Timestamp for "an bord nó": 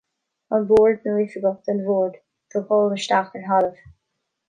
0.55-1.13